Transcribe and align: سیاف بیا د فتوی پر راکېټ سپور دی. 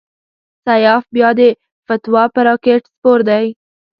سیاف 0.65 1.03
بیا 1.15 1.29
د 1.39 1.41
فتوی 1.87 2.23
پر 2.33 2.43
راکېټ 2.47 2.81
سپور 2.93 3.19
دی. 3.29 3.45